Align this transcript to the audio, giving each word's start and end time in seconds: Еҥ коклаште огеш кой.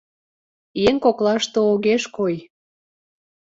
Еҥ 0.87 0.95
коклаште 1.03 1.59
огеш 1.71 2.03
кой. 2.15 2.35